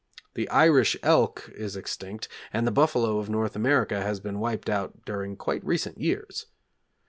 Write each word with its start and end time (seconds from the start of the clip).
The 0.33 0.49
Irish 0.49 0.97
elk 1.03 1.47
is 1.53 1.75
extinct, 1.75 2.27
and 2.51 2.65
the 2.65 2.71
buffalo 2.71 3.19
of 3.19 3.29
North 3.29 3.55
America 3.55 4.01
has 4.01 4.19
been 4.19 4.39
wiped 4.39 4.67
out 4.67 5.05
during 5.05 5.35
quite 5.37 5.63
recent 5.63 5.99
years. 6.01 6.47